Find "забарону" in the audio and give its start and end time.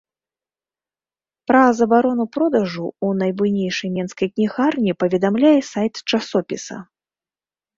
1.79-2.25